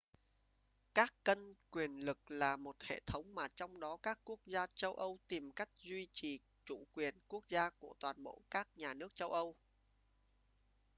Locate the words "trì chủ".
6.11-6.83